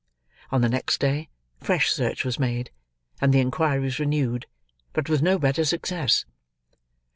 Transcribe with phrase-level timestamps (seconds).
[0.49, 1.29] On the next day,
[1.59, 2.71] fresh search was made,
[3.21, 4.47] and the inquiries renewed;
[4.93, 6.25] but with no better success.